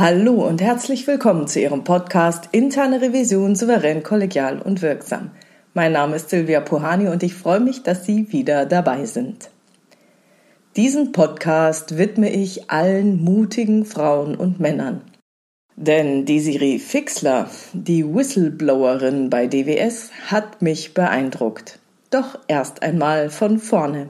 [0.00, 5.30] Hallo und herzlich willkommen zu Ihrem Podcast Interne Revision souverän, kollegial und wirksam.
[5.74, 9.50] Mein Name ist Silvia Puhani und ich freue mich, dass Sie wieder dabei sind.
[10.74, 15.02] Diesen Podcast widme ich allen mutigen Frauen und Männern.
[15.76, 21.78] Denn Desiree Fixler, die Whistleblowerin bei DWS, hat mich beeindruckt.
[22.08, 24.08] Doch erst einmal von vorne.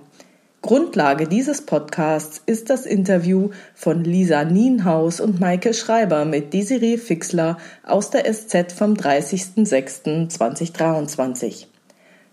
[0.63, 7.57] Grundlage dieses Podcasts ist das Interview von Lisa Nienhaus und Maike Schreiber mit Desiree Fixler
[7.83, 11.65] aus der SZ vom 30.06.2023.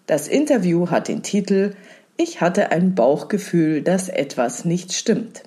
[0.08, 1.72] Das Interview hat den Titel
[2.17, 5.44] Ich hatte ein Bauchgefühl, dass etwas nicht stimmt.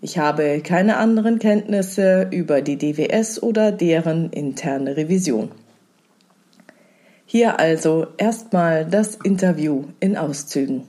[0.00, 5.52] Ich habe keine anderen Kenntnisse über die DWS oder deren interne Revision.
[7.26, 10.88] Hier also erstmal das Interview in Auszügen.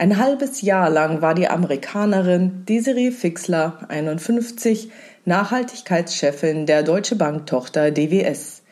[0.00, 4.90] Ein halbes Jahr lang war die Amerikanerin Desiree Fixler, 51,
[5.26, 8.62] Nachhaltigkeitschefin der Deutsche Bank Tochter DWS.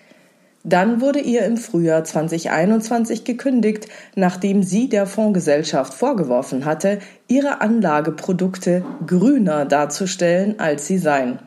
[0.64, 8.82] Dann wurde ihr im Frühjahr 2021 gekündigt, nachdem sie der Fondsgesellschaft vorgeworfen hatte, ihre Anlageprodukte
[9.06, 11.40] grüner darzustellen, als sie seien.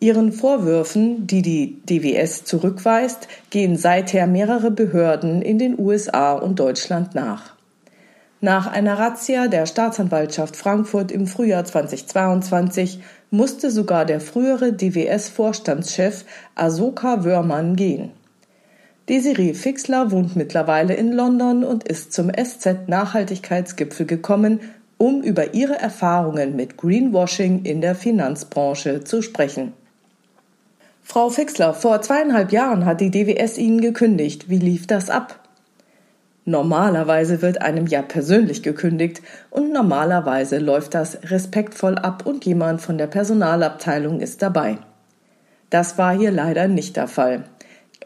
[0.00, 7.14] Ihren Vorwürfen, die die DWS zurückweist, gehen seither mehrere Behörden in den USA und Deutschland
[7.14, 7.59] nach.
[8.42, 16.24] Nach einer Razzia der Staatsanwaltschaft Frankfurt im Frühjahr 2022 musste sogar der frühere DWS-Vorstandschef
[16.54, 18.12] Asoka Wörmann gehen.
[19.10, 24.60] Desiree Fixler wohnt mittlerweile in London und ist zum SZ-Nachhaltigkeitsgipfel gekommen,
[24.96, 29.74] um über ihre Erfahrungen mit Greenwashing in der Finanzbranche zu sprechen.
[31.02, 34.48] Frau Fixler, vor zweieinhalb Jahren hat die DWS Ihnen gekündigt.
[34.48, 35.40] Wie lief das ab?
[36.50, 42.98] Normalerweise wird einem ja persönlich gekündigt und normalerweise läuft das respektvoll ab und jemand von
[42.98, 44.78] der Personalabteilung ist dabei.
[45.70, 47.44] Das war hier leider nicht der Fall.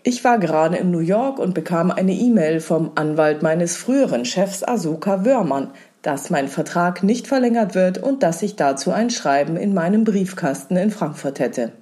[0.02, 4.62] Ich war gerade in New York und bekam eine E-Mail vom Anwalt meines früheren Chefs
[4.62, 5.70] Asuka Wörmann,
[6.02, 10.76] dass mein Vertrag nicht verlängert wird und dass ich dazu ein Schreiben in meinem Briefkasten
[10.76, 11.72] in Frankfurt hätte.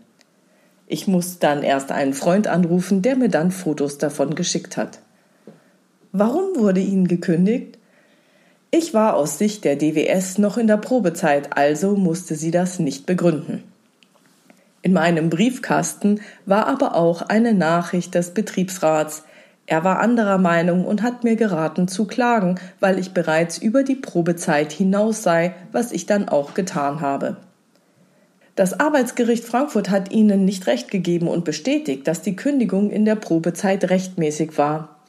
[0.86, 5.00] Ich musste dann erst einen Freund anrufen, der mir dann Fotos davon geschickt hat.
[6.14, 7.78] Warum wurde Ihnen gekündigt?
[8.70, 13.06] Ich war aus Sicht der DWS noch in der Probezeit, also musste sie das nicht
[13.06, 13.62] begründen.
[14.82, 19.24] In meinem Briefkasten war aber auch eine Nachricht des Betriebsrats.
[19.64, 23.94] Er war anderer Meinung und hat mir geraten zu klagen, weil ich bereits über die
[23.94, 27.38] Probezeit hinaus sei, was ich dann auch getan habe.
[28.54, 33.16] Das Arbeitsgericht Frankfurt hat Ihnen nicht recht gegeben und bestätigt, dass die Kündigung in der
[33.16, 35.01] Probezeit rechtmäßig war.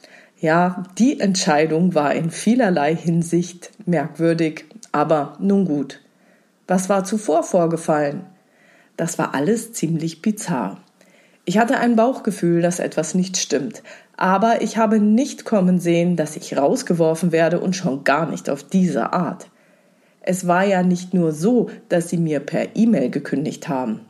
[0.44, 6.02] Ja, die Entscheidung war in vielerlei Hinsicht merkwürdig, aber nun gut.
[6.68, 8.26] Was war zuvor vorgefallen?
[8.98, 10.76] Das war alles ziemlich bizarr.
[11.46, 13.82] Ich hatte ein Bauchgefühl, dass etwas nicht stimmt,
[14.18, 18.64] aber ich habe nicht kommen sehen, dass ich rausgeworfen werde und schon gar nicht auf
[18.64, 19.48] diese Art.
[20.20, 24.02] Es war ja nicht nur so, dass sie mir per E-Mail gekündigt haben.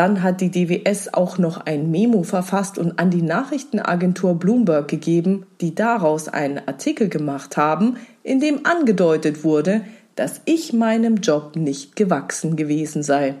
[0.00, 5.44] Dann hat die DWS auch noch ein Memo verfasst und an die Nachrichtenagentur Bloomberg gegeben,
[5.60, 9.82] die daraus einen Artikel gemacht haben, in dem angedeutet wurde,
[10.16, 13.34] dass ich meinem Job nicht gewachsen gewesen sei.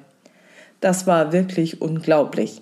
[0.82, 2.60] Das war wirklich unglaublich.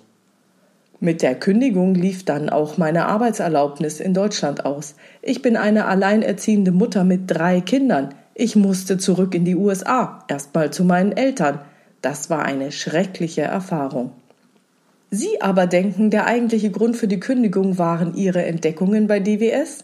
[1.01, 4.95] Mit der Kündigung lief dann auch meine Arbeitserlaubnis in Deutschland aus.
[5.21, 8.15] Ich bin eine alleinerziehende Mutter mit drei Kindern.
[8.33, 11.59] Ich musste zurück in die USA, erstmal zu meinen Eltern.
[12.01, 14.11] Das war eine schreckliche Erfahrung.
[15.11, 19.83] Sie aber denken, der eigentliche Grund für die Kündigung waren Ihre Entdeckungen bei DWS?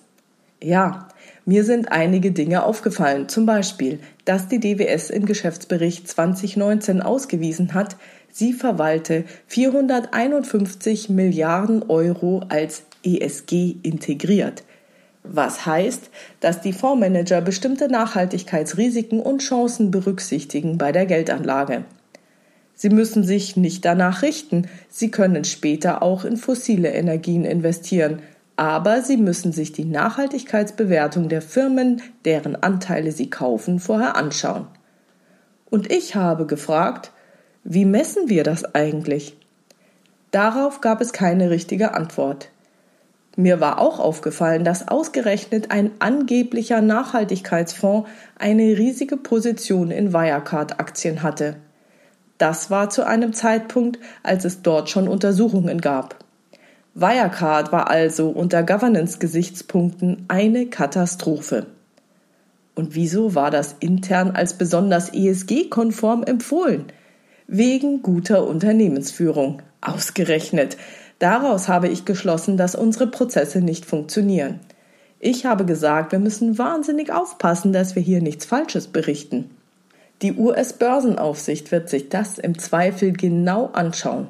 [0.61, 1.07] Ja,
[1.45, 7.97] mir sind einige Dinge aufgefallen, zum Beispiel, dass die DWS im Geschäftsbericht 2019 ausgewiesen hat,
[8.31, 14.63] sie verwalte 451 Milliarden Euro als ESG integriert.
[15.23, 16.09] Was heißt,
[16.40, 21.85] dass die Fondsmanager bestimmte Nachhaltigkeitsrisiken und Chancen berücksichtigen bei der Geldanlage.
[22.75, 28.19] Sie müssen sich nicht danach richten, Sie können später auch in fossile Energien investieren,
[28.57, 34.67] aber Sie müssen sich die Nachhaltigkeitsbewertung der Firmen, deren Anteile Sie kaufen, vorher anschauen.
[35.69, 37.11] Und ich habe gefragt,
[37.63, 39.37] wie messen wir das eigentlich?
[40.31, 42.49] Darauf gab es keine richtige Antwort.
[43.37, 51.57] Mir war auch aufgefallen, dass ausgerechnet ein angeblicher Nachhaltigkeitsfonds eine riesige Position in Wirecard-Aktien hatte.
[52.37, 56.23] Das war zu einem Zeitpunkt, als es dort schon Untersuchungen gab.
[56.93, 61.67] Wirecard war also unter Governance-Gesichtspunkten eine Katastrophe.
[62.73, 66.85] Und wieso war das intern als besonders ESG-konform empfohlen?
[67.47, 69.61] Wegen guter Unternehmensführung.
[69.81, 70.78] Ausgerechnet.
[71.20, 74.59] Daraus habe ich geschlossen, dass unsere Prozesse nicht funktionieren.
[75.20, 79.49] Ich habe gesagt, wir müssen wahnsinnig aufpassen, dass wir hier nichts Falsches berichten.
[80.22, 84.28] Die US-Börsenaufsicht wird sich das im Zweifel genau anschauen.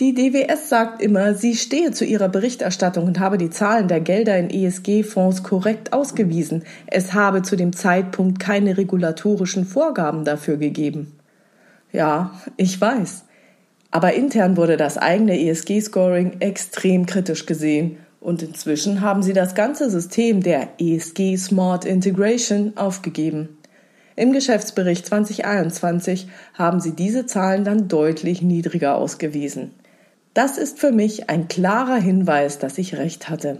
[0.00, 4.38] Die DWS sagt immer, sie stehe zu ihrer Berichterstattung und habe die Zahlen der Gelder
[4.38, 6.64] in ESG-Fonds korrekt ausgewiesen.
[6.86, 11.12] Es habe zu dem Zeitpunkt keine regulatorischen Vorgaben dafür gegeben.
[11.92, 13.24] Ja, ich weiß.
[13.90, 19.90] Aber intern wurde das eigene ESG-Scoring extrem kritisch gesehen und inzwischen haben sie das ganze
[19.90, 23.58] System der ESG Smart Integration aufgegeben.
[24.14, 29.70] Im Geschäftsbericht 2021 haben sie diese Zahlen dann deutlich niedriger ausgewiesen.
[30.34, 33.58] Das ist für mich ein klarer Hinweis, dass ich recht hatte.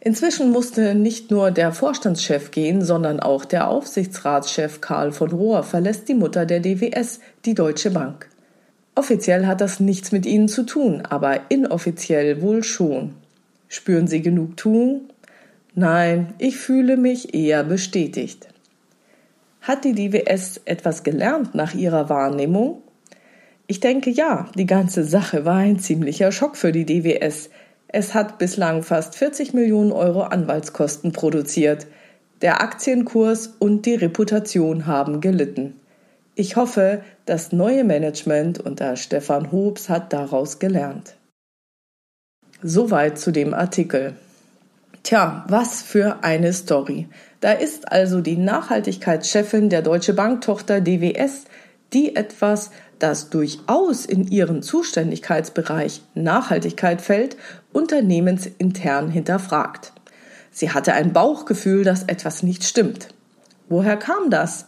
[0.00, 6.08] Inzwischen musste nicht nur der Vorstandschef gehen, sondern auch der Aufsichtsratschef Karl von Rohr verlässt
[6.08, 8.28] die Mutter der DWS, die Deutsche Bank.
[8.94, 13.14] Offiziell hat das nichts mit ihnen zu tun, aber inoffiziell wohl schon.
[13.68, 15.08] Spüren Sie Genugtuung?
[15.74, 18.46] Nein, ich fühle mich eher bestätigt.
[19.64, 22.82] Hat die DWS etwas gelernt nach ihrer Wahrnehmung?
[23.66, 27.48] Ich denke ja, die ganze Sache war ein ziemlicher Schock für die DWS.
[27.88, 31.86] Es hat bislang fast 40 Millionen Euro Anwaltskosten produziert.
[32.42, 35.80] Der Aktienkurs und die Reputation haben gelitten.
[36.34, 41.16] Ich hoffe, das neue Management unter Stefan Hobbs hat daraus gelernt.
[42.62, 44.12] Soweit zu dem Artikel.
[45.04, 47.08] Tja, was für eine Story.
[47.44, 51.44] Da ist also die Nachhaltigkeitschefin der Deutsche Bank Tochter DWS,
[51.92, 57.36] die etwas das durchaus in ihren Zuständigkeitsbereich Nachhaltigkeit fällt,
[57.70, 59.92] unternehmensintern hinterfragt.
[60.52, 63.08] Sie hatte ein Bauchgefühl, dass etwas nicht stimmt.
[63.68, 64.64] Woher kam das?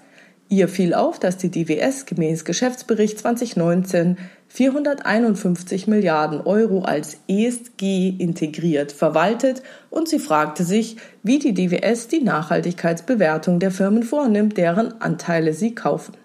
[0.51, 4.19] Ihr fiel auf, dass die DWS gemäß Geschäftsbericht 2019
[4.57, 12.23] 451 Milliarden Euro als ESG integriert verwaltet und sie fragte sich, wie die DWS die
[12.23, 16.17] Nachhaltigkeitsbewertung der Firmen vornimmt, deren Anteile sie kaufen.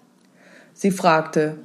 [0.72, 1.56] Sie fragte,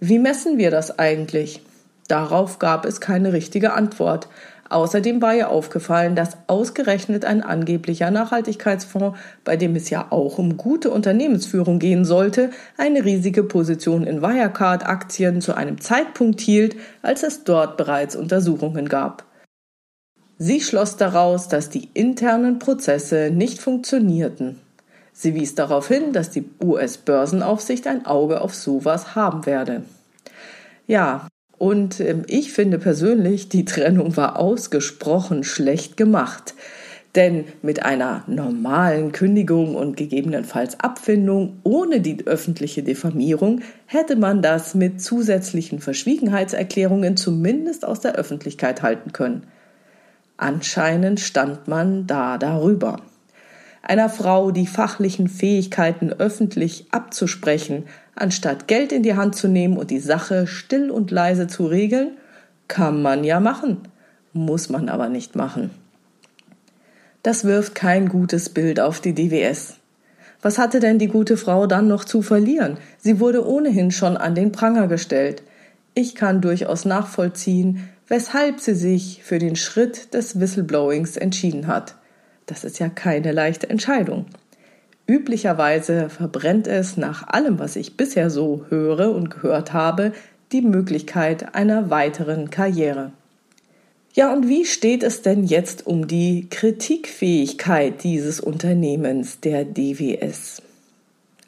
[0.00, 1.62] wie messen wir das eigentlich?
[2.08, 4.26] Darauf gab es keine richtige Antwort.
[4.68, 10.56] Außerdem war ihr aufgefallen, dass ausgerechnet ein angeblicher Nachhaltigkeitsfonds, bei dem es ja auch um
[10.56, 17.44] gute Unternehmensführung gehen sollte, eine riesige Position in Wirecard-Aktien zu einem Zeitpunkt hielt, als es
[17.44, 19.24] dort bereits Untersuchungen gab.
[20.38, 24.60] Sie schloss daraus, dass die internen Prozesse nicht funktionierten.
[25.12, 29.84] Sie wies darauf hin, dass die US-Börsenaufsicht ein Auge auf sowas haben werde.
[30.86, 31.26] Ja,
[31.58, 36.54] und äh, ich finde persönlich, die Trennung war ausgesprochen schlecht gemacht.
[37.14, 44.74] Denn mit einer normalen Kündigung und gegebenenfalls Abfindung ohne die öffentliche Diffamierung hätte man das
[44.74, 49.44] mit zusätzlichen Verschwiegenheitserklärungen zumindest aus der Öffentlichkeit halten können.
[50.36, 53.00] Anscheinend stand man da darüber
[53.86, 59.90] einer Frau die fachlichen Fähigkeiten öffentlich abzusprechen, anstatt Geld in die Hand zu nehmen und
[59.90, 62.16] die Sache still und leise zu regeln,
[62.68, 63.82] kann man ja machen,
[64.32, 65.70] muss man aber nicht machen.
[67.22, 69.76] Das wirft kein gutes Bild auf die DWS.
[70.42, 72.78] Was hatte denn die gute Frau dann noch zu verlieren?
[72.98, 75.42] Sie wurde ohnehin schon an den Pranger gestellt.
[75.94, 81.96] Ich kann durchaus nachvollziehen, weshalb sie sich für den Schritt des Whistleblowings entschieden hat.
[82.46, 84.26] Das ist ja keine leichte Entscheidung.
[85.06, 90.12] Üblicherweise verbrennt es nach allem, was ich bisher so höre und gehört habe,
[90.52, 93.12] die Möglichkeit einer weiteren Karriere.
[94.14, 100.62] Ja, und wie steht es denn jetzt um die Kritikfähigkeit dieses Unternehmens, der DWS?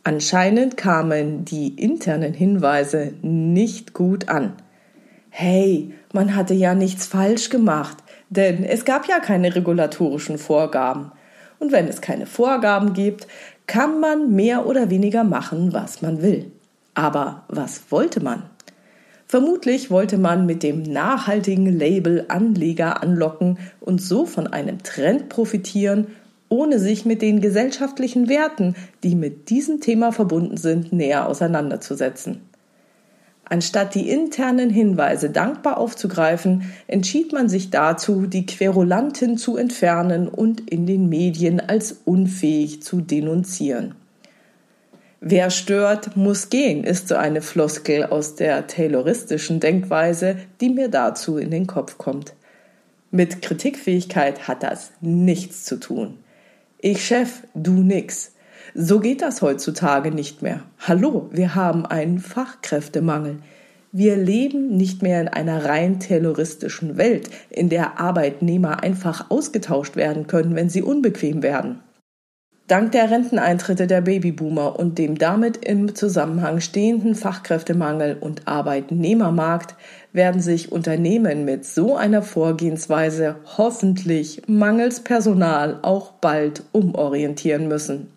[0.04, 4.52] Anscheinend kamen die internen Hinweise nicht gut an.
[5.30, 7.96] Hey, man hatte ja nichts falsch gemacht.
[8.30, 11.12] Denn es gab ja keine regulatorischen Vorgaben.
[11.58, 13.26] Und wenn es keine Vorgaben gibt,
[13.66, 16.50] kann man mehr oder weniger machen, was man will.
[16.94, 18.44] Aber was wollte man?
[19.26, 26.06] Vermutlich wollte man mit dem nachhaltigen Label Anleger anlocken und so von einem Trend profitieren,
[26.48, 32.40] ohne sich mit den gesellschaftlichen Werten, die mit diesem Thema verbunden sind, näher auseinanderzusetzen.
[33.50, 40.68] Anstatt die internen Hinweise dankbar aufzugreifen, entschied man sich dazu, die Querulanten zu entfernen und
[40.70, 43.94] in den Medien als unfähig zu denunzieren.
[45.20, 51.38] Wer stört, muss gehen, ist so eine Floskel aus der tayloristischen Denkweise, die mir dazu
[51.38, 52.34] in den Kopf kommt.
[53.10, 56.18] Mit Kritikfähigkeit hat das nichts zu tun.
[56.78, 58.32] Ich Chef, du nix.
[58.74, 60.60] So geht das heutzutage nicht mehr.
[60.86, 63.38] Hallo, wir haben einen Fachkräftemangel.
[63.92, 70.26] Wir leben nicht mehr in einer rein terroristischen Welt, in der Arbeitnehmer einfach ausgetauscht werden
[70.26, 71.80] können, wenn sie unbequem werden.
[72.66, 79.74] Dank der Renteneintritte der Babyboomer und dem damit im Zusammenhang stehenden Fachkräftemangel und Arbeitnehmermarkt
[80.12, 88.08] werden sich Unternehmen mit so einer Vorgehensweise hoffentlich mangels Personal auch bald umorientieren müssen.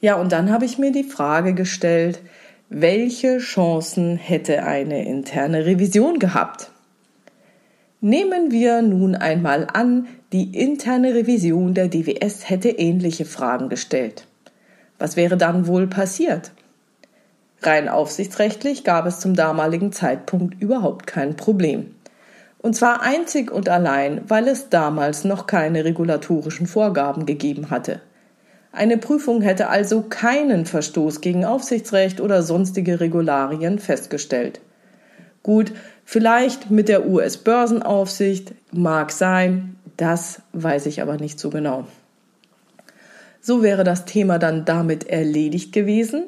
[0.00, 2.20] Ja, und dann habe ich mir die Frage gestellt,
[2.68, 6.70] welche Chancen hätte eine interne Revision gehabt?
[8.00, 14.26] Nehmen wir nun einmal an, die interne Revision der DWS hätte ähnliche Fragen gestellt.
[14.98, 16.52] Was wäre dann wohl passiert?
[17.62, 21.94] Rein aufsichtsrechtlich gab es zum damaligen Zeitpunkt überhaupt kein Problem.
[22.58, 28.00] Und zwar einzig und allein, weil es damals noch keine regulatorischen Vorgaben gegeben hatte.
[28.72, 34.60] Eine Prüfung hätte also keinen Verstoß gegen Aufsichtsrecht oder sonstige Regularien festgestellt.
[35.42, 35.72] Gut,
[36.04, 41.86] vielleicht mit der US-Börsenaufsicht mag sein, das weiß ich aber nicht so genau.
[43.40, 46.24] So wäre das Thema dann damit erledigt gewesen.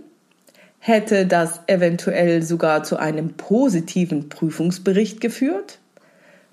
[0.78, 5.78] Hätte das eventuell sogar zu einem positiven Prüfungsbericht geführt?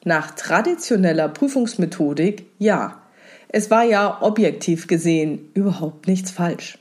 [0.04, 3.02] Nach traditioneller Prüfungsmethodik ja.
[3.52, 6.78] Es war ja objektiv gesehen überhaupt nichts falsch.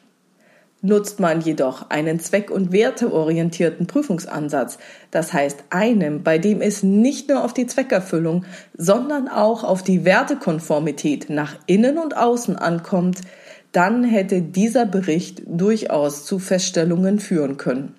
[0.82, 4.78] Nutzt man jedoch einen zweck- und werteorientierten Prüfungsansatz,
[5.10, 8.44] das heißt einem, bei dem es nicht nur auf die Zweckerfüllung,
[8.76, 13.22] sondern auch auf die Wertekonformität nach innen und außen ankommt,
[13.72, 17.94] dann hätte dieser Bericht durchaus zu Feststellungen führen können.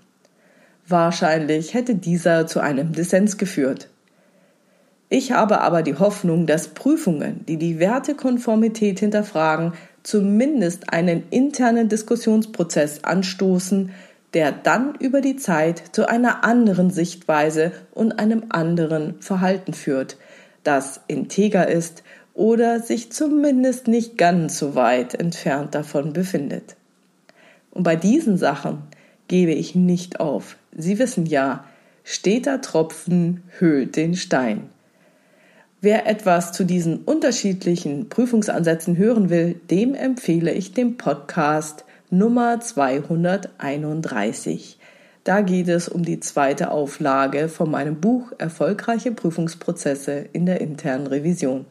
[0.88, 3.89] Wahrscheinlich hätte dieser zu einem Dissens geführt.
[5.11, 9.73] Ich habe aber die Hoffnung, dass Prüfungen, die die Wertekonformität hinterfragen,
[10.03, 13.91] zumindest einen internen Diskussionsprozess anstoßen,
[14.35, 20.17] der dann über die Zeit zu einer anderen Sichtweise und einem anderen Verhalten führt,
[20.63, 22.03] das integer ist
[22.35, 26.75] oder sich zumindest nicht ganz so weit entfernt davon befindet.
[27.71, 28.83] Und bei diesen Sachen
[29.27, 30.57] gebe ich nicht auf.
[30.75, 31.65] Sie wissen ja,
[32.03, 34.69] steter Tropfen höhlt den Stein.
[35.81, 44.77] Wer etwas zu diesen unterschiedlichen Prüfungsansätzen hören will, dem empfehle ich den Podcast Nummer 231.
[45.24, 51.07] Da geht es um die zweite Auflage von meinem Buch Erfolgreiche Prüfungsprozesse in der internen
[51.07, 51.63] Revision.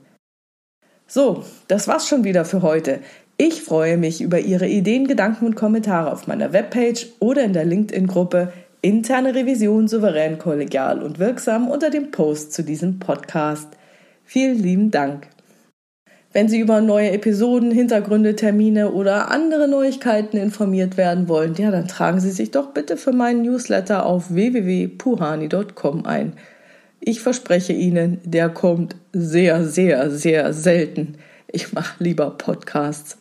[1.06, 3.00] So, das war's schon wieder für heute.
[3.36, 7.66] Ich freue mich über Ihre Ideen, Gedanken und Kommentare auf meiner Webpage oder in der
[7.66, 13.68] LinkedIn-Gruppe Interne Revision souverän, kollegial und wirksam unter dem Post zu diesem Podcast.
[14.30, 15.26] Vielen lieben Dank.
[16.34, 21.88] Wenn Sie über neue Episoden, Hintergründe, Termine oder andere Neuigkeiten informiert werden wollen, ja, dann
[21.88, 26.34] tragen Sie sich doch bitte für meinen Newsletter auf www.puhani.com ein.
[27.00, 31.14] Ich verspreche Ihnen, der kommt sehr, sehr, sehr selten.
[31.50, 33.16] Ich mache lieber Podcasts.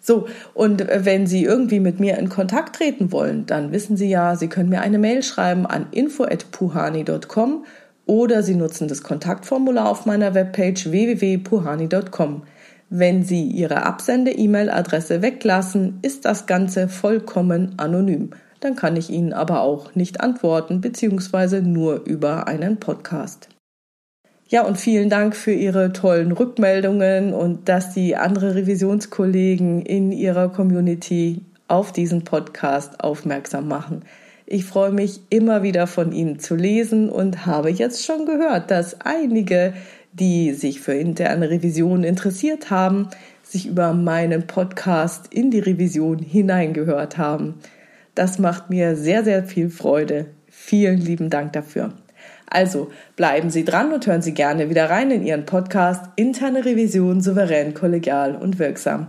[0.00, 4.36] So, und wenn Sie irgendwie mit mir in Kontakt treten wollen, dann wissen Sie ja,
[4.36, 7.66] Sie können mir eine Mail schreiben an info@puhani.com
[8.06, 12.42] oder Sie nutzen das Kontaktformular auf meiner Webpage www.puhani.com.
[12.90, 18.30] Wenn Sie Ihre Absende-E-Mail-Adresse weglassen, ist das Ganze vollkommen anonym.
[18.60, 23.48] Dann kann ich Ihnen aber auch nicht antworten, beziehungsweise nur über einen Podcast.
[24.46, 30.50] Ja, und vielen Dank für Ihre tollen Rückmeldungen und dass Sie andere Revisionskollegen in Ihrer
[30.50, 34.02] Community auf diesen Podcast aufmerksam machen.
[34.46, 39.00] Ich freue mich immer wieder von Ihnen zu lesen und habe jetzt schon gehört, dass
[39.00, 39.72] einige,
[40.12, 43.08] die sich für interne Revision interessiert haben,
[43.42, 47.54] sich über meinen Podcast in die Revision hineingehört haben.
[48.14, 50.26] Das macht mir sehr, sehr viel Freude.
[50.50, 51.94] Vielen lieben Dank dafür.
[52.46, 57.22] Also bleiben Sie dran und hören Sie gerne wieder rein in Ihren Podcast Interne Revision
[57.22, 59.08] souverän, kollegial und wirksam.